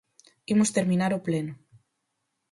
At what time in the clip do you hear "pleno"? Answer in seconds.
1.27-1.53